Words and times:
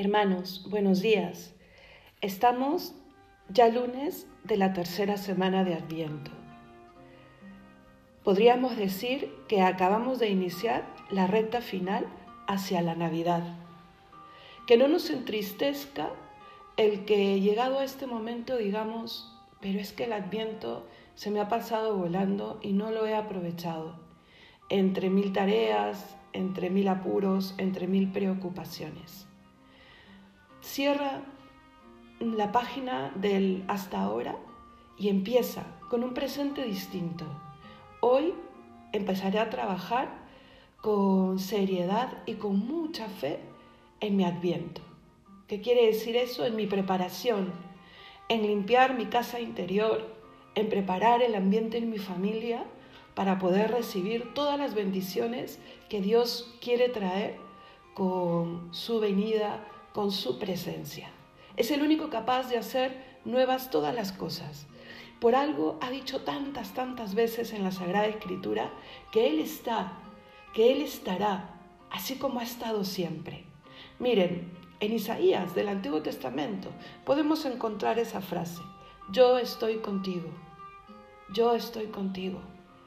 Hermanos, 0.00 0.64
buenos 0.70 1.02
días. 1.02 1.56
Estamos 2.20 2.94
ya 3.48 3.66
lunes 3.66 4.28
de 4.44 4.56
la 4.56 4.72
tercera 4.72 5.16
semana 5.16 5.64
de 5.64 5.74
Adviento. 5.74 6.30
Podríamos 8.22 8.76
decir 8.76 9.34
que 9.48 9.60
acabamos 9.60 10.20
de 10.20 10.30
iniciar 10.30 10.86
la 11.10 11.26
recta 11.26 11.60
final 11.60 12.06
hacia 12.46 12.80
la 12.80 12.94
Navidad. 12.94 13.42
Que 14.68 14.76
no 14.76 14.86
nos 14.86 15.10
entristezca 15.10 16.10
el 16.76 17.04
que 17.04 17.40
llegado 17.40 17.80
a 17.80 17.84
este 17.84 18.06
momento 18.06 18.56
digamos, 18.56 19.36
pero 19.60 19.80
es 19.80 19.92
que 19.92 20.04
el 20.04 20.12
Adviento 20.12 20.86
se 21.16 21.32
me 21.32 21.40
ha 21.40 21.48
pasado 21.48 21.96
volando 21.96 22.60
y 22.62 22.72
no 22.72 22.92
lo 22.92 23.04
he 23.04 23.16
aprovechado. 23.16 23.98
Entre 24.68 25.10
mil 25.10 25.32
tareas, 25.32 26.14
entre 26.32 26.70
mil 26.70 26.86
apuros, 26.86 27.56
entre 27.58 27.88
mil 27.88 28.12
preocupaciones. 28.12 29.27
Cierra 30.68 31.22
la 32.20 32.52
página 32.52 33.10
del 33.14 33.64
hasta 33.68 34.02
ahora 34.02 34.36
y 34.98 35.08
empieza 35.08 35.64
con 35.88 36.04
un 36.04 36.12
presente 36.12 36.62
distinto. 36.62 37.24
Hoy 38.00 38.34
empezaré 38.92 39.38
a 39.38 39.48
trabajar 39.48 40.10
con 40.82 41.38
seriedad 41.38 42.22
y 42.26 42.34
con 42.34 42.58
mucha 42.58 43.08
fe 43.08 43.40
en 44.00 44.16
mi 44.16 44.24
adviento. 44.24 44.82
¿Qué 45.48 45.62
quiere 45.62 45.86
decir 45.86 46.16
eso? 46.16 46.44
En 46.44 46.54
mi 46.54 46.66
preparación, 46.66 47.50
en 48.28 48.42
limpiar 48.42 48.94
mi 48.94 49.06
casa 49.06 49.40
interior, 49.40 50.14
en 50.54 50.68
preparar 50.68 51.22
el 51.22 51.34
ambiente 51.34 51.78
en 51.78 51.88
mi 51.88 51.98
familia 51.98 52.62
para 53.14 53.38
poder 53.38 53.70
recibir 53.70 54.34
todas 54.34 54.58
las 54.58 54.74
bendiciones 54.74 55.60
que 55.88 56.02
Dios 56.02 56.54
quiere 56.60 56.90
traer 56.90 57.36
con 57.94 58.68
su 58.72 59.00
venida, 59.00 59.64
con 59.98 60.12
su 60.12 60.38
presencia. 60.38 61.10
Es 61.56 61.72
el 61.72 61.82
único 61.82 62.08
capaz 62.08 62.48
de 62.48 62.56
hacer 62.56 63.18
nuevas 63.24 63.68
todas 63.68 63.92
las 63.92 64.12
cosas. 64.12 64.68
Por 65.18 65.34
algo 65.34 65.76
ha 65.80 65.90
dicho 65.90 66.20
tantas, 66.20 66.72
tantas 66.72 67.16
veces 67.16 67.52
en 67.52 67.64
la 67.64 67.72
Sagrada 67.72 68.06
Escritura 68.06 68.70
que 69.10 69.26
Él 69.28 69.40
está, 69.40 69.94
que 70.54 70.70
Él 70.70 70.82
estará, 70.82 71.50
así 71.90 72.14
como 72.14 72.38
ha 72.38 72.44
estado 72.44 72.84
siempre. 72.84 73.44
Miren, 73.98 74.52
en 74.78 74.92
Isaías 74.92 75.56
del 75.56 75.68
Antiguo 75.68 76.00
Testamento 76.00 76.68
podemos 77.04 77.44
encontrar 77.44 77.98
esa 77.98 78.20
frase, 78.20 78.62
yo 79.10 79.36
estoy 79.36 79.78
contigo, 79.78 80.28
yo 81.34 81.56
estoy 81.56 81.86
contigo. 81.86 82.38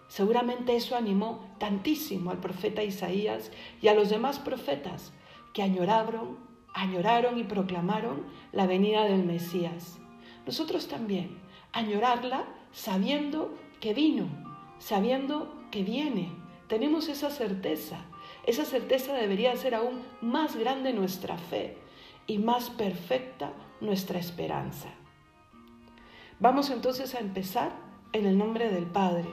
Seguramente 0.08 0.78
eso 0.78 0.96
animó 0.96 1.54
tantísimo 1.58 2.32
al 2.32 2.38
profeta 2.38 2.84
Isaías 2.84 3.52
y 3.82 3.90
a 3.90 3.96
los 3.96 4.10
demás 4.10 4.40
profetas 4.40 5.12
que 5.52 5.62
añoraron, 5.62 6.51
añoraron 6.74 7.38
y 7.38 7.44
proclamaron 7.44 8.24
la 8.52 8.68
venida 8.68 9.04
del 9.06 9.24
Mesías. 9.24 10.00
Nosotros 10.46 10.88
también, 10.88 11.38
añorarla 11.72 12.46
sabiendo 12.72 13.58
que 13.80 13.94
vino, 13.94 14.28
sabiendo 14.80 15.54
que 15.72 15.84
viene. 15.84 16.32
Tenemos 16.68 17.10
esa 17.10 17.30
certeza. 17.30 18.06
Esa 18.46 18.66
certeza 18.66 19.14
debería 19.14 19.56
ser 19.56 19.76
aún 19.76 20.02
más 20.22 20.56
grande 20.56 20.94
nuestra 20.94 21.38
fe 21.38 21.78
y 22.28 22.38
más 22.38 22.70
perfecta 22.70 23.54
nuestra 23.82 24.20
esperanza. 24.20 24.90
Vamos 26.40 26.70
entonces 26.70 27.14
a 27.14 27.20
empezar 27.20 27.72
en 28.14 28.26
el 28.26 28.38
nombre 28.38 28.70
del 28.70 28.86
Padre, 28.86 29.30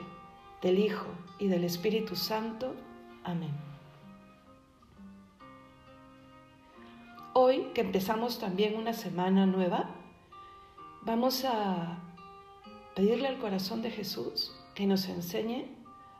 del 0.61 0.79
Hijo 0.79 1.07
y 1.39 1.47
del 1.47 1.63
Espíritu 1.63 2.15
Santo. 2.15 2.75
Amén. 3.23 3.68
Hoy 7.41 7.71
que 7.73 7.79
empezamos 7.79 8.37
también 8.37 8.75
una 8.75 8.91
semana 8.91 9.45
nueva, 9.45 9.95
vamos 11.03 11.45
a 11.45 11.97
pedirle 12.97 13.29
al 13.29 13.39
corazón 13.39 13.81
de 13.81 13.91
Jesús 13.91 14.51
que 14.75 14.85
nos 14.85 15.07
enseñe 15.07 15.63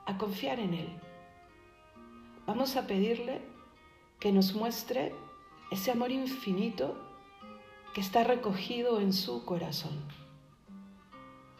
a 0.05 0.17
confiar 0.17 0.61
en 0.61 0.75
Él. 0.75 0.87
Vamos 2.47 2.77
a 2.77 2.87
pedirle 2.87 3.41
que 4.21 4.31
nos 4.31 4.53
muestre 4.55 5.11
ese 5.71 5.91
amor 5.91 6.11
infinito 6.13 6.97
que 7.93 7.99
está 7.99 8.23
recogido 8.23 9.01
en 9.01 9.11
su 9.11 9.43
corazón, 9.43 9.99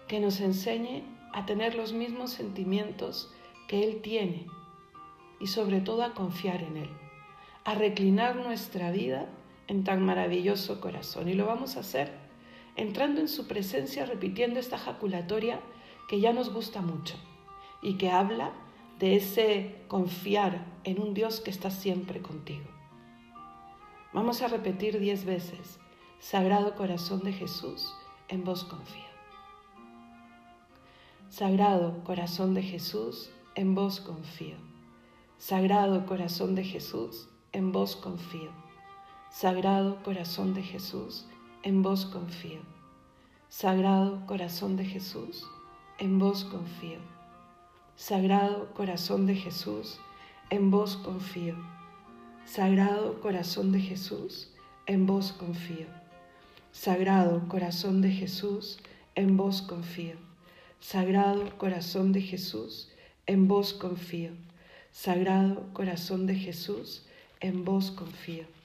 que 0.08 0.22
nos 0.22 0.40
enseñe 0.40 1.04
a 1.34 1.46
tener 1.46 1.76
los 1.76 1.92
mismos 1.92 2.32
sentimientos 2.32 3.30
que 3.68 3.84
Él 3.84 4.02
tiene 4.02 4.48
y 5.42 5.48
sobre 5.48 5.82
todo 5.82 6.04
a 6.04 6.14
confiar 6.14 6.64
en 6.64 6.78
Él, 6.78 6.90
a 7.66 7.76
reclinar 7.76 8.38
nuestra 8.38 8.92
vida 8.92 9.28
en 9.70 9.84
tan 9.84 10.04
maravilloso 10.04 10.82
corazón. 10.82 11.30
Y 11.30 11.34
lo 11.36 11.46
vamos 11.46 11.78
a 11.78 11.82
hacer 11.82 12.12
entrando 12.76 13.22
en 13.22 13.28
su 13.28 13.48
presencia, 13.48 14.06
repitiendo 14.06 14.60
esta 14.60 14.78
jaculatoria 14.78 15.62
que 16.10 16.20
ya 16.20 16.34
nos 16.34 16.52
gusta 16.52 16.82
mucho 16.82 17.16
y 17.82 17.94
que 17.94 18.10
habla 18.10 18.52
de 18.98 19.16
ese 19.16 19.76
confiar 19.88 20.66
en 20.84 21.00
un 21.00 21.14
Dios 21.14 21.40
que 21.40 21.52
está 21.52 21.72
siempre 21.72 22.22
contigo. 22.22 22.66
Vamos 24.12 24.42
a 24.42 24.48
repetir 24.48 25.00
diez 25.00 25.24
veces, 25.24 25.80
Sagrado 26.20 26.76
Corazón 26.76 27.22
de 27.22 27.32
Jesús, 27.32 27.94
en 28.28 28.44
vos 28.44 28.64
confío. 28.64 29.04
Sagrado 31.30 32.04
Corazón 32.04 32.56
de 32.56 32.64
Jesús, 32.64 33.30
en 33.56 33.76
vos 33.76 34.02
confío. 34.02 34.58
Sagrado 35.38 36.06
Corazón 36.08 36.56
de 36.56 36.64
Jesús, 36.64 37.30
en 37.52 37.72
vos 37.72 37.96
confío. 37.96 38.69
Sagrado 39.32 40.02
Corazón 40.04 40.56
de 40.56 40.64
Jesús, 40.64 41.28
en 41.62 41.84
vos 41.84 42.06
confío. 42.08 42.62
Sagrado 43.48 44.26
Corazón 44.26 44.76
de 44.76 44.84
Jesús, 44.86 45.48
en 46.00 46.18
vos 46.18 46.44
confío. 46.46 46.98
Sagrado 47.96 48.74
Corazón 48.74 49.28
de 49.28 49.36
Jesús, 49.36 50.00
en 50.50 50.72
vos 50.72 50.98
confío. 50.98 51.56
Sagrado 52.44 53.22
Corazón 53.22 53.72
de 53.72 53.80
Jesús, 53.80 54.52
en 54.88 55.06
vos 55.06 55.32
confío. 55.32 55.88
Sagrado 56.72 57.48
Corazón 57.48 58.02
de 58.02 58.12
Jesús, 58.12 58.80
en 59.14 59.38
vos 59.38 59.62
confío. 59.62 60.16
Sagrado 60.80 61.56
Corazón 61.60 62.12
de 62.14 62.22
Jesús, 62.22 62.92
en 63.28 63.48
vos 63.48 63.74
confío. 63.74 64.32
Sagrado 64.92 65.72
Corazón 65.74 66.26
de 66.26 66.34
Jesús, 66.34 67.06
en 67.40 67.64
vos 67.64 67.92
confío. 67.92 68.59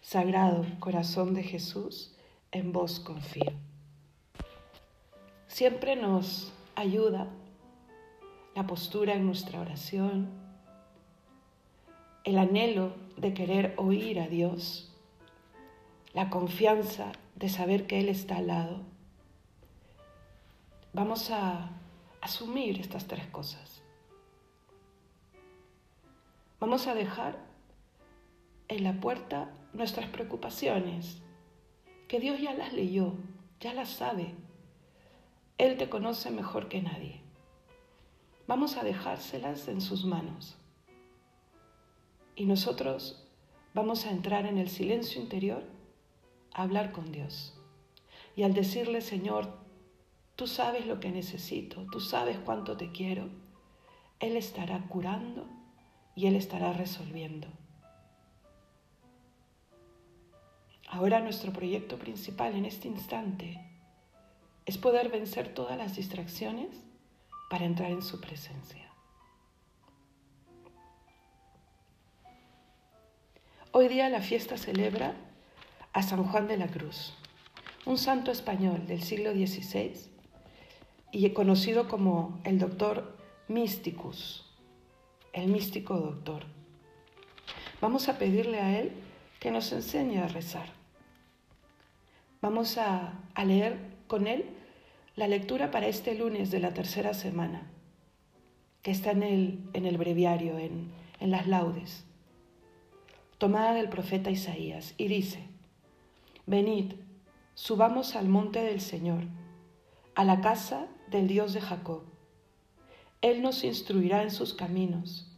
Sagrado 0.00 0.64
Corazón 0.80 1.34
de 1.34 1.42
Jesús, 1.42 2.16
en 2.52 2.72
vos 2.72 3.00
confío. 3.00 3.52
Siempre 5.46 5.94
nos 5.94 6.52
ayuda 6.74 7.28
la 8.54 8.66
postura 8.66 9.12
en 9.12 9.26
nuestra 9.26 9.60
oración, 9.60 10.30
el 12.24 12.38
anhelo 12.38 12.94
de 13.18 13.34
querer 13.34 13.74
oír 13.76 14.20
a 14.20 14.26
Dios, 14.26 14.90
la 16.14 16.30
confianza 16.30 17.12
de 17.36 17.50
saber 17.50 17.86
que 17.86 18.00
Él 18.00 18.08
está 18.08 18.38
al 18.38 18.46
lado. 18.46 18.80
Vamos 20.94 21.30
a 21.30 21.70
asumir 22.22 22.80
estas 22.80 23.06
tres 23.06 23.26
cosas. 23.26 23.82
Vamos 26.58 26.86
a 26.86 26.94
dejar 26.94 27.49
en 28.70 28.84
la 28.84 28.92
puerta 29.00 29.50
nuestras 29.72 30.08
preocupaciones, 30.10 31.20
que 32.06 32.20
Dios 32.20 32.40
ya 32.40 32.54
las 32.54 32.72
leyó, 32.72 33.14
ya 33.58 33.74
las 33.74 33.88
sabe. 33.90 34.36
Él 35.58 35.76
te 35.76 35.88
conoce 35.88 36.30
mejor 36.30 36.68
que 36.68 36.80
nadie. 36.80 37.20
Vamos 38.46 38.76
a 38.76 38.84
dejárselas 38.84 39.66
en 39.66 39.80
sus 39.80 40.04
manos. 40.04 40.56
Y 42.36 42.46
nosotros 42.46 43.28
vamos 43.74 44.06
a 44.06 44.12
entrar 44.12 44.46
en 44.46 44.56
el 44.56 44.68
silencio 44.68 45.20
interior 45.20 45.64
a 46.54 46.62
hablar 46.62 46.92
con 46.92 47.10
Dios. 47.10 47.58
Y 48.36 48.44
al 48.44 48.54
decirle, 48.54 49.00
Señor, 49.00 49.58
tú 50.36 50.46
sabes 50.46 50.86
lo 50.86 51.00
que 51.00 51.10
necesito, 51.10 51.86
tú 51.90 51.98
sabes 51.98 52.38
cuánto 52.38 52.76
te 52.76 52.92
quiero, 52.92 53.30
Él 54.20 54.36
estará 54.36 54.86
curando 54.86 55.48
y 56.14 56.26
Él 56.28 56.36
estará 56.36 56.72
resolviendo. 56.72 57.48
Ahora 60.92 61.20
nuestro 61.20 61.52
proyecto 61.52 61.98
principal 61.98 62.56
en 62.56 62.64
este 62.64 62.88
instante 62.88 63.60
es 64.66 64.76
poder 64.76 65.08
vencer 65.08 65.54
todas 65.54 65.78
las 65.78 65.94
distracciones 65.94 66.68
para 67.48 67.64
entrar 67.64 67.92
en 67.92 68.02
su 68.02 68.20
presencia. 68.20 68.90
Hoy 73.70 73.86
día 73.86 74.08
la 74.08 74.20
fiesta 74.20 74.58
celebra 74.58 75.14
a 75.92 76.02
San 76.02 76.24
Juan 76.24 76.48
de 76.48 76.56
la 76.56 76.66
Cruz, 76.66 77.14
un 77.86 77.96
santo 77.96 78.32
español 78.32 78.88
del 78.88 79.04
siglo 79.04 79.30
XVI 79.30 79.92
y 81.12 81.30
conocido 81.30 81.86
como 81.86 82.40
el 82.42 82.58
doctor 82.58 83.16
Mysticus, 83.46 84.44
el 85.32 85.52
místico 85.52 85.94
doctor. 85.98 86.46
Vamos 87.80 88.08
a 88.08 88.18
pedirle 88.18 88.58
a 88.58 88.80
él 88.80 88.90
que 89.38 89.52
nos 89.52 89.70
enseñe 89.70 90.18
a 90.18 90.26
rezar 90.26 90.79
Vamos 92.42 92.78
a, 92.78 93.12
leer 93.44 93.76
con 94.06 94.26
él 94.26 94.46
la 95.14 95.28
lectura 95.28 95.70
para 95.70 95.88
este 95.88 96.14
lunes 96.14 96.50
de 96.50 96.58
la 96.58 96.72
tercera 96.72 97.12
semana, 97.12 97.70
que 98.80 98.90
está 98.90 99.10
en 99.10 99.22
el, 99.22 99.68
en 99.74 99.84
el 99.84 99.98
breviario, 99.98 100.58
en, 100.58 100.90
en 101.20 101.30
las 101.30 101.46
laudes, 101.46 102.06
tomada 103.36 103.74
del 103.74 103.90
profeta 103.90 104.30
Isaías, 104.30 104.94
y 104.96 105.08
dice, 105.08 105.48
Venid, 106.46 106.94
subamos 107.52 108.16
al 108.16 108.28
monte 108.28 108.62
del 108.62 108.80
Señor, 108.80 109.24
a 110.14 110.24
la 110.24 110.40
casa 110.40 110.86
del 111.10 111.28
Dios 111.28 111.52
de 111.52 111.60
Jacob. 111.60 112.04
Él 113.20 113.42
nos 113.42 113.64
instruirá 113.64 114.22
en 114.22 114.30
sus 114.30 114.54
caminos, 114.54 115.30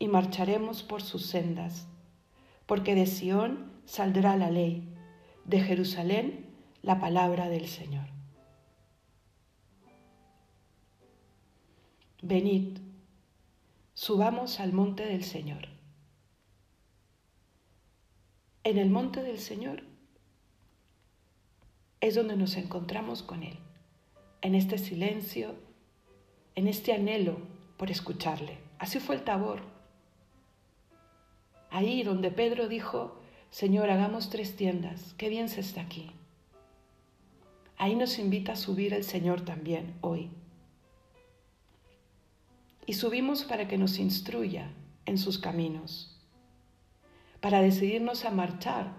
y 0.00 0.08
marcharemos 0.08 0.82
por 0.82 1.00
sus 1.00 1.26
sendas, 1.26 1.86
porque 2.66 2.96
de 2.96 3.06
Sión 3.06 3.70
saldrá 3.84 4.36
la 4.36 4.50
ley 4.50 4.89
de 5.44 5.60
Jerusalén 5.60 6.46
la 6.82 7.00
palabra 7.00 7.48
del 7.48 7.66
Señor. 7.66 8.06
Venid, 12.22 12.78
subamos 13.94 14.60
al 14.60 14.72
monte 14.72 15.06
del 15.06 15.24
Señor. 15.24 15.68
En 18.62 18.76
el 18.76 18.90
monte 18.90 19.22
del 19.22 19.38
Señor 19.38 19.82
es 22.00 22.14
donde 22.14 22.36
nos 22.36 22.56
encontramos 22.56 23.22
con 23.22 23.42
Él, 23.42 23.58
en 24.42 24.54
este 24.54 24.78
silencio, 24.78 25.54
en 26.54 26.66
este 26.66 26.92
anhelo 26.92 27.38
por 27.76 27.90
escucharle. 27.90 28.58
Así 28.78 29.00
fue 29.00 29.16
el 29.16 29.24
tabor. 29.24 29.62
Ahí 31.70 32.02
donde 32.02 32.30
Pedro 32.30 32.68
dijo, 32.68 33.18
Señor, 33.50 33.90
hagamos 33.90 34.30
tres 34.30 34.54
tiendas, 34.54 35.14
qué 35.18 35.28
bien 35.28 35.48
se 35.48 35.60
está 35.60 35.80
aquí. 35.80 36.12
Ahí 37.76 37.96
nos 37.96 38.18
invita 38.18 38.52
a 38.52 38.56
subir 38.56 38.94
el 38.94 39.04
Señor 39.04 39.40
también 39.40 39.94
hoy. 40.02 40.30
Y 42.86 42.94
subimos 42.94 43.44
para 43.44 43.66
que 43.66 43.76
nos 43.76 43.98
instruya 43.98 44.70
en 45.04 45.18
sus 45.18 45.38
caminos, 45.38 46.20
para 47.40 47.60
decidirnos 47.60 48.24
a 48.24 48.30
marchar 48.30 48.92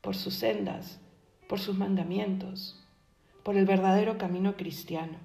por 0.00 0.16
sus 0.16 0.34
sendas, 0.34 0.98
por 1.48 1.60
sus 1.60 1.76
mandamientos, 1.76 2.82
por 3.44 3.56
el 3.56 3.66
verdadero 3.66 4.18
camino 4.18 4.56
cristiano. 4.56 5.18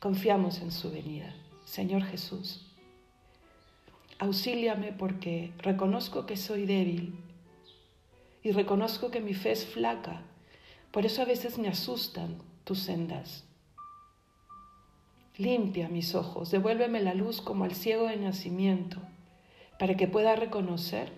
Confiamos 0.00 0.60
en 0.60 0.70
su 0.70 0.90
venida, 0.90 1.34
Señor 1.64 2.02
Jesús. 2.02 2.65
Auxíliame 4.18 4.92
porque 4.92 5.52
reconozco 5.58 6.24
que 6.24 6.38
soy 6.38 6.64
débil 6.64 7.18
y 8.42 8.52
reconozco 8.52 9.10
que 9.10 9.20
mi 9.20 9.34
fe 9.34 9.52
es 9.52 9.66
flaca. 9.66 10.22
Por 10.90 11.04
eso 11.04 11.20
a 11.20 11.26
veces 11.26 11.58
me 11.58 11.68
asustan 11.68 12.38
tus 12.64 12.78
sendas. 12.78 13.44
Limpia 15.36 15.90
mis 15.90 16.14
ojos, 16.14 16.50
devuélveme 16.50 17.02
la 17.02 17.12
luz 17.12 17.42
como 17.42 17.64
al 17.64 17.74
ciego 17.74 18.06
de 18.06 18.16
nacimiento, 18.16 19.02
para 19.78 19.96
que 19.98 20.08
pueda 20.08 20.34
reconocer 20.34 21.12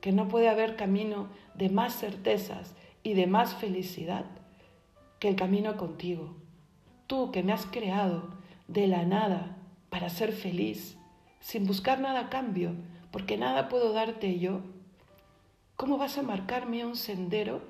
que 0.00 0.12
no 0.12 0.28
puede 0.28 0.48
haber 0.48 0.76
camino 0.76 1.28
de 1.54 1.68
más 1.68 1.98
certezas 1.98 2.76
y 3.02 3.14
de 3.14 3.26
más 3.26 3.56
felicidad 3.56 4.24
que 5.18 5.28
el 5.28 5.34
camino 5.34 5.76
contigo. 5.76 6.36
Tú 7.08 7.32
que 7.32 7.42
me 7.42 7.52
has 7.52 7.66
creado 7.66 8.30
de 8.68 8.86
la 8.86 9.04
nada 9.04 9.56
para 9.90 10.10
ser 10.10 10.30
feliz 10.30 10.96
sin 11.40 11.66
buscar 11.66 12.00
nada 12.00 12.20
a 12.20 12.28
cambio, 12.28 12.72
porque 13.10 13.36
nada 13.36 13.68
puedo 13.68 13.92
darte 13.92 14.38
yo, 14.38 14.60
¿cómo 15.76 15.96
vas 15.98 16.18
a 16.18 16.22
marcarme 16.22 16.84
un 16.84 16.96
sendero 16.96 17.62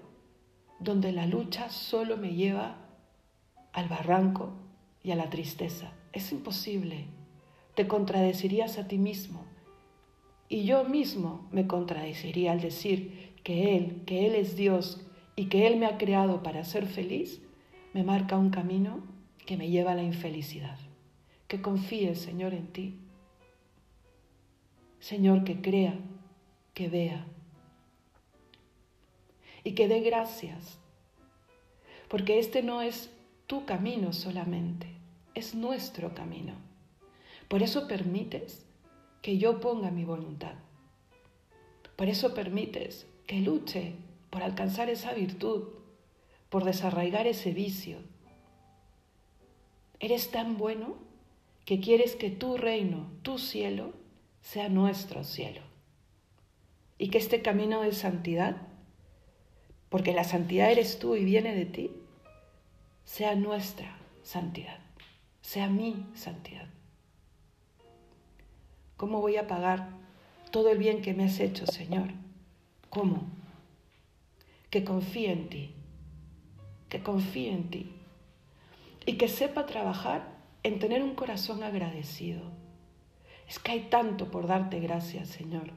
donde 0.80 1.12
la 1.12 1.26
lucha 1.26 1.68
solo 1.70 2.16
me 2.16 2.34
lleva 2.34 2.76
al 3.72 3.88
barranco 3.88 4.52
y 5.02 5.10
a 5.10 5.16
la 5.16 5.30
tristeza? 5.30 5.92
Es 6.12 6.32
imposible. 6.32 7.06
Te 7.74 7.86
contradecirías 7.86 8.78
a 8.78 8.88
ti 8.88 8.98
mismo. 8.98 9.44
Y 10.48 10.64
yo 10.64 10.84
mismo 10.84 11.48
me 11.50 11.66
contradeciría 11.66 12.52
al 12.52 12.60
decir 12.60 13.34
que 13.42 13.76
Él, 13.76 14.02
que 14.06 14.26
Él 14.26 14.34
es 14.34 14.56
Dios 14.56 15.06
y 15.34 15.46
que 15.46 15.66
Él 15.66 15.76
me 15.76 15.86
ha 15.86 15.98
creado 15.98 16.42
para 16.42 16.64
ser 16.64 16.86
feliz, 16.86 17.42
me 17.92 18.02
marca 18.02 18.38
un 18.38 18.50
camino 18.50 19.00
que 19.44 19.56
me 19.56 19.68
lleva 19.68 19.92
a 19.92 19.96
la 19.96 20.02
infelicidad. 20.02 20.78
Que 21.46 21.60
confíe, 21.60 22.14
Señor, 22.14 22.54
en 22.54 22.66
ti 22.68 22.98
Señor, 25.00 25.44
que 25.44 25.60
crea, 25.60 25.98
que 26.74 26.88
vea 26.88 27.26
y 29.64 29.72
que 29.72 29.88
dé 29.88 30.00
gracias, 30.00 30.78
porque 32.08 32.38
este 32.38 32.62
no 32.62 32.82
es 32.82 33.10
tu 33.46 33.64
camino 33.64 34.12
solamente, 34.12 34.88
es 35.34 35.54
nuestro 35.54 36.14
camino. 36.14 36.54
Por 37.48 37.62
eso 37.62 37.88
permites 37.88 38.64
que 39.22 39.38
yo 39.38 39.60
ponga 39.60 39.90
mi 39.90 40.04
voluntad. 40.04 40.54
Por 41.96 42.08
eso 42.08 42.34
permites 42.34 43.06
que 43.26 43.40
luche 43.40 43.94
por 44.30 44.42
alcanzar 44.42 44.90
esa 44.90 45.14
virtud, 45.14 45.68
por 46.50 46.64
desarraigar 46.64 47.26
ese 47.26 47.52
vicio. 47.52 47.98
Eres 49.98 50.30
tan 50.30 50.58
bueno 50.58 50.94
que 51.64 51.80
quieres 51.80 52.14
que 52.14 52.30
tu 52.30 52.56
reino, 52.56 53.10
tu 53.22 53.38
cielo, 53.38 53.94
sea 54.46 54.68
nuestro 54.68 55.24
cielo. 55.24 55.60
Y 56.98 57.08
que 57.08 57.18
este 57.18 57.42
camino 57.42 57.82
de 57.82 57.92
santidad, 57.92 58.56
porque 59.88 60.12
la 60.12 60.22
santidad 60.22 60.70
eres 60.70 61.00
tú 61.00 61.16
y 61.16 61.24
viene 61.24 61.52
de 61.52 61.66
ti, 61.66 61.90
sea 63.04 63.34
nuestra 63.34 63.98
santidad, 64.22 64.78
sea 65.40 65.68
mi 65.68 66.06
santidad. 66.14 66.68
¿Cómo 68.96 69.20
voy 69.20 69.36
a 69.36 69.48
pagar 69.48 69.88
todo 70.52 70.70
el 70.70 70.78
bien 70.78 71.02
que 71.02 71.12
me 71.12 71.24
has 71.24 71.40
hecho, 71.40 71.66
Señor? 71.66 72.10
¿Cómo? 72.88 73.26
Que 74.70 74.84
confíe 74.84 75.32
en 75.32 75.48
ti, 75.48 75.74
que 76.88 77.02
confíe 77.02 77.50
en 77.50 77.68
ti 77.68 77.92
y 79.06 79.18
que 79.18 79.26
sepa 79.26 79.66
trabajar 79.66 80.36
en 80.62 80.78
tener 80.78 81.02
un 81.02 81.16
corazón 81.16 81.64
agradecido 81.64 82.65
es 83.48 83.58
que 83.58 83.72
hay 83.72 83.80
tanto 83.82 84.30
por 84.30 84.46
darte 84.46 84.80
gracias, 84.80 85.28
Señor. 85.28 85.70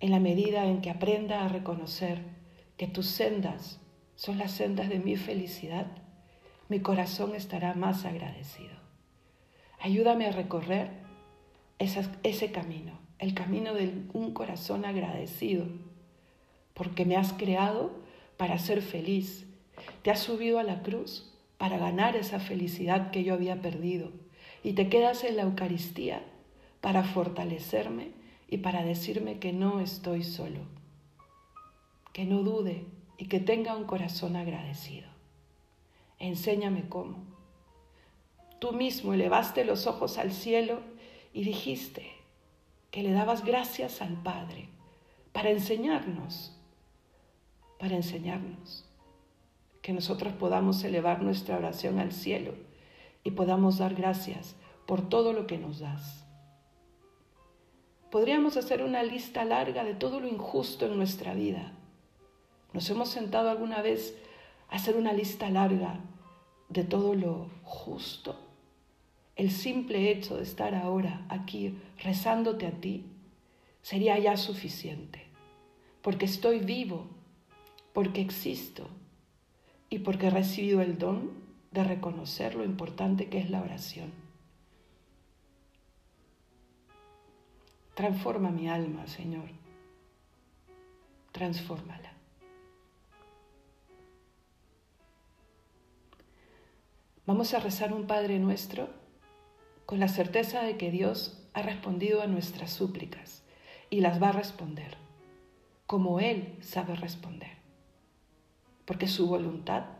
En 0.00 0.10
la 0.10 0.18
medida 0.18 0.64
en 0.66 0.80
que 0.80 0.90
aprenda 0.90 1.44
a 1.44 1.48
reconocer 1.48 2.22
que 2.76 2.86
tus 2.86 3.06
sendas 3.06 3.80
son 4.16 4.38
las 4.38 4.52
sendas 4.52 4.88
de 4.88 4.98
mi 4.98 5.16
felicidad, 5.16 5.86
mi 6.68 6.80
corazón 6.80 7.34
estará 7.34 7.74
más 7.74 8.04
agradecido. 8.04 8.74
Ayúdame 9.78 10.26
a 10.26 10.32
recorrer 10.32 10.90
ese 11.78 12.52
camino, 12.52 12.98
el 13.18 13.34
camino 13.34 13.74
de 13.74 14.04
un 14.12 14.32
corazón 14.32 14.84
agradecido, 14.84 15.66
porque 16.74 17.04
me 17.04 17.16
has 17.16 17.32
creado 17.32 17.92
para 18.36 18.58
ser 18.58 18.82
feliz. 18.82 19.46
Te 20.02 20.10
has 20.10 20.20
subido 20.20 20.58
a 20.58 20.64
la 20.64 20.82
cruz 20.82 21.32
para 21.58 21.78
ganar 21.78 22.16
esa 22.16 22.40
felicidad 22.40 23.10
que 23.10 23.22
yo 23.22 23.34
había 23.34 23.60
perdido 23.60 24.12
y 24.62 24.72
te 24.72 24.88
quedas 24.88 25.24
en 25.24 25.36
la 25.36 25.42
Eucaristía 25.42 26.22
para 26.80 27.02
fortalecerme 27.02 28.12
y 28.48 28.58
para 28.58 28.84
decirme 28.84 29.38
que 29.38 29.52
no 29.52 29.80
estoy 29.80 30.24
solo, 30.24 30.60
que 32.12 32.24
no 32.24 32.42
dude 32.42 32.84
y 33.16 33.26
que 33.26 33.40
tenga 33.40 33.76
un 33.76 33.84
corazón 33.84 34.36
agradecido. 34.36 35.08
Enséñame 36.18 36.88
cómo. 36.88 37.24
Tú 38.58 38.72
mismo 38.72 39.14
elevaste 39.14 39.64
los 39.64 39.86
ojos 39.86 40.18
al 40.18 40.32
cielo 40.32 40.80
y 41.32 41.44
dijiste 41.44 42.10
que 42.90 43.02
le 43.02 43.12
dabas 43.12 43.44
gracias 43.44 44.02
al 44.02 44.22
Padre 44.22 44.68
para 45.32 45.50
enseñarnos, 45.50 46.56
para 47.78 47.96
enseñarnos, 47.96 48.84
que 49.80 49.92
nosotros 49.92 50.34
podamos 50.34 50.84
elevar 50.84 51.22
nuestra 51.22 51.56
oración 51.56 51.98
al 51.98 52.12
cielo 52.12 52.52
y 53.24 53.32
podamos 53.32 53.78
dar 53.78 53.94
gracias 53.94 54.56
por 54.86 55.08
todo 55.08 55.32
lo 55.32 55.46
que 55.46 55.58
nos 55.58 55.80
das. 55.80 56.26
Podríamos 58.10 58.56
hacer 58.56 58.82
una 58.82 59.02
lista 59.02 59.44
larga 59.44 59.84
de 59.84 59.94
todo 59.94 60.20
lo 60.20 60.26
injusto 60.26 60.86
en 60.86 60.96
nuestra 60.96 61.32
vida. 61.34 61.72
¿Nos 62.72 62.88
hemos 62.90 63.08
sentado 63.08 63.50
alguna 63.50 63.82
vez 63.82 64.16
a 64.68 64.76
hacer 64.76 64.96
una 64.96 65.12
lista 65.12 65.48
larga 65.48 66.00
de 66.68 66.82
todo 66.82 67.14
lo 67.14 67.48
justo? 67.62 68.36
El 69.36 69.50
simple 69.50 70.10
hecho 70.10 70.36
de 70.36 70.42
estar 70.42 70.74
ahora 70.74 71.24
aquí 71.28 71.78
rezándote 72.02 72.66
a 72.66 72.72
ti 72.72 73.06
sería 73.80 74.18
ya 74.18 74.36
suficiente, 74.36 75.26
porque 76.02 76.26
estoy 76.26 76.58
vivo, 76.58 77.06
porque 77.92 78.20
existo 78.20 78.88
y 79.88 80.00
porque 80.00 80.26
he 80.26 80.30
recibido 80.30 80.82
el 80.82 80.98
don 80.98 81.39
de 81.70 81.84
reconocer 81.84 82.54
lo 82.54 82.64
importante 82.64 83.28
que 83.28 83.38
es 83.38 83.50
la 83.50 83.62
oración. 83.62 84.12
Transforma 87.94 88.50
mi 88.50 88.68
alma, 88.68 89.06
Señor. 89.06 89.50
transfórmala. 91.32 92.12
Vamos 97.24 97.54
a 97.54 97.60
rezar 97.60 97.92
un 97.92 98.08
Padre 98.08 98.40
nuestro 98.40 98.88
con 99.86 100.00
la 100.00 100.08
certeza 100.08 100.62
de 100.62 100.76
que 100.76 100.90
Dios 100.90 101.48
ha 101.54 101.62
respondido 101.62 102.20
a 102.20 102.26
nuestras 102.26 102.72
súplicas 102.72 103.44
y 103.90 104.00
las 104.00 104.20
va 104.20 104.30
a 104.30 104.32
responder, 104.32 104.96
como 105.86 106.18
Él 106.18 106.58
sabe 106.60 106.96
responder, 106.96 107.58
porque 108.84 109.06
su 109.06 109.28
voluntad 109.28 109.99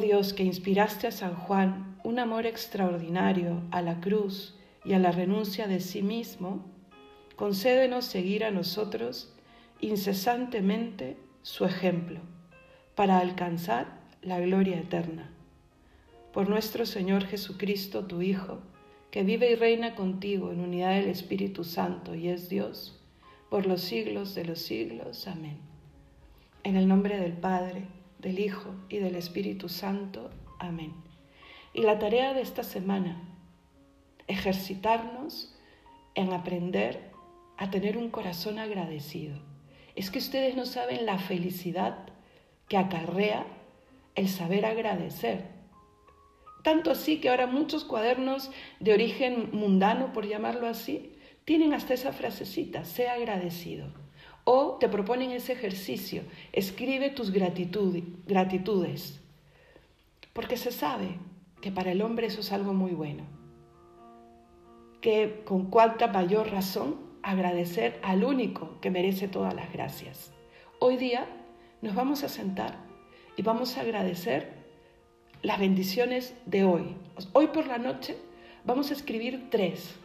Dios, 0.00 0.32
que 0.32 0.44
inspiraste 0.44 1.06
a 1.06 1.12
San 1.12 1.34
Juan 1.34 1.98
un 2.04 2.18
amor 2.18 2.46
extraordinario 2.46 3.62
a 3.70 3.82
la 3.82 4.00
cruz 4.00 4.56
y 4.84 4.92
a 4.92 4.98
la 4.98 5.12
renuncia 5.12 5.66
de 5.66 5.80
sí 5.80 6.02
mismo, 6.02 6.64
concédenos 7.36 8.04
seguir 8.04 8.44
a 8.44 8.50
nosotros 8.50 9.34
incesantemente 9.80 11.16
su 11.42 11.64
ejemplo 11.64 12.20
para 12.94 13.18
alcanzar 13.18 14.00
la 14.22 14.40
gloria 14.40 14.78
eterna. 14.78 15.30
Por 16.32 16.48
nuestro 16.48 16.86
Señor 16.86 17.24
Jesucristo, 17.24 18.06
tu 18.06 18.22
Hijo, 18.22 18.60
que 19.10 19.22
vive 19.22 19.50
y 19.50 19.54
reina 19.54 19.94
contigo 19.94 20.52
en 20.52 20.60
unidad 20.60 20.94
del 20.94 21.08
Espíritu 21.08 21.64
Santo 21.64 22.14
y 22.14 22.28
es 22.28 22.48
Dios, 22.48 23.00
por 23.50 23.66
los 23.66 23.80
siglos 23.80 24.34
de 24.34 24.44
los 24.44 24.60
siglos. 24.60 25.26
Amén. 25.26 25.58
En 26.64 26.76
el 26.76 26.88
nombre 26.88 27.18
del 27.18 27.32
Padre, 27.32 27.86
del 28.18 28.38
Hijo 28.38 28.74
y 28.88 28.98
del 28.98 29.16
Espíritu 29.16 29.68
Santo. 29.68 30.30
Amén. 30.58 30.94
Y 31.72 31.82
la 31.82 31.98
tarea 31.98 32.32
de 32.32 32.40
esta 32.40 32.62
semana, 32.62 33.20
ejercitarnos 34.26 35.54
en 36.14 36.32
aprender 36.32 37.10
a 37.56 37.70
tener 37.70 37.96
un 37.96 38.10
corazón 38.10 38.58
agradecido. 38.58 39.38
Es 39.94 40.10
que 40.10 40.18
ustedes 40.18 40.56
no 40.56 40.66
saben 40.66 41.06
la 41.06 41.18
felicidad 41.18 42.06
que 42.68 42.76
acarrea 42.76 43.46
el 44.14 44.28
saber 44.28 44.64
agradecer. 44.66 45.44
Tanto 46.62 46.90
así 46.90 47.20
que 47.20 47.28
ahora 47.28 47.46
muchos 47.46 47.84
cuadernos 47.84 48.50
de 48.80 48.92
origen 48.92 49.50
mundano, 49.52 50.12
por 50.12 50.26
llamarlo 50.26 50.66
así, 50.66 51.12
tienen 51.44 51.74
hasta 51.74 51.94
esa 51.94 52.12
frasecita, 52.12 52.84
sea 52.84 53.12
agradecido. 53.12 54.05
O 54.48 54.76
te 54.78 54.88
proponen 54.88 55.32
ese 55.32 55.54
ejercicio, 55.54 56.22
escribe 56.52 57.10
tus 57.10 57.32
gratitudes, 57.32 59.20
porque 60.32 60.56
se 60.56 60.70
sabe 60.70 61.18
que 61.60 61.72
para 61.72 61.90
el 61.90 62.00
hombre 62.00 62.28
eso 62.28 62.38
es 62.42 62.52
algo 62.52 62.72
muy 62.72 62.92
bueno, 62.92 63.24
que 65.00 65.42
con 65.44 65.68
cuánta 65.68 66.06
mayor 66.06 66.52
razón 66.52 66.94
agradecer 67.24 67.98
al 68.04 68.22
único 68.22 68.80
que 68.80 68.92
merece 68.92 69.26
todas 69.26 69.52
las 69.52 69.72
gracias. 69.72 70.30
Hoy 70.78 70.96
día 70.96 71.26
nos 71.82 71.96
vamos 71.96 72.22
a 72.22 72.28
sentar 72.28 72.78
y 73.36 73.42
vamos 73.42 73.76
a 73.76 73.80
agradecer 73.80 74.52
las 75.42 75.58
bendiciones 75.58 76.34
de 76.46 76.62
hoy. 76.62 76.94
Hoy 77.32 77.48
por 77.48 77.66
la 77.66 77.78
noche 77.78 78.16
vamos 78.64 78.92
a 78.92 78.94
escribir 78.94 79.50
tres. 79.50 79.96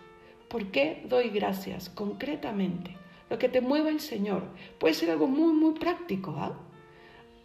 ¿Por 0.49 0.71
qué 0.71 1.03
doy 1.07 1.29
gracias 1.29 1.91
concretamente? 1.91 2.97
Lo 3.31 3.39
que 3.39 3.47
te 3.47 3.61
mueva 3.61 3.89
el 3.89 4.01
Señor. 4.01 4.43
Puede 4.77 4.93
ser 4.93 5.09
algo 5.09 5.25
muy, 5.25 5.53
muy 5.53 5.79
práctico, 5.79 6.35
¿ah? 6.37 6.59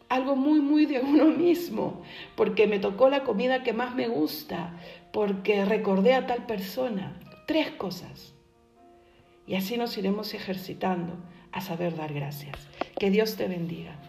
algo 0.09 0.35
muy, 0.35 0.61
muy 0.61 0.85
de 0.85 0.99
uno 0.99 1.27
mismo, 1.27 2.03
porque 2.35 2.67
me 2.67 2.81
tocó 2.81 3.09
la 3.09 3.23
comida 3.23 3.63
que 3.63 3.73
más 3.73 3.95
me 3.95 4.09
gusta, 4.09 4.75
porque 5.13 5.65
recordé 5.65 6.15
a 6.15 6.27
tal 6.27 6.45
persona. 6.45 7.21
Tres 7.47 7.71
cosas. 7.71 8.35
Y 9.47 9.55
así 9.55 9.77
nos 9.77 9.97
iremos 9.97 10.35
ejercitando 10.35 11.15
a 11.53 11.61
saber 11.61 11.95
dar 11.95 12.13
gracias. 12.13 12.67
Que 12.99 13.11
Dios 13.11 13.37
te 13.37 13.47
bendiga. 13.47 14.06